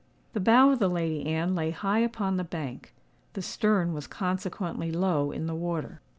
[0.33, 2.95] The bow of the Lady Anne lay high upon the bank:
[3.33, 6.01] the stern was consequently low in the water.